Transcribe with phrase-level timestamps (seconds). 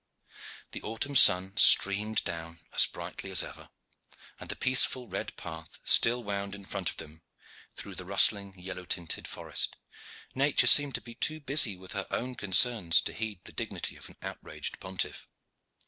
[0.71, 3.69] The autumn sun streamed down as brightly as ever,
[4.39, 7.21] and the peaceful red path still wound in front of them
[7.75, 9.75] through the rustling, yellow tinted forest,
[10.33, 14.09] Nature seemed to be too busy with her own concerns to heed the dignity of
[14.09, 15.27] an outraged pontiff.